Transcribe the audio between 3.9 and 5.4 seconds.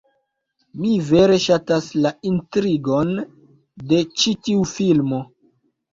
de ĉi tiu filmo